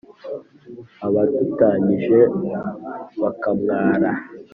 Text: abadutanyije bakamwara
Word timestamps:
abadutanyije 1.05 2.19
bakamwara 3.21 4.11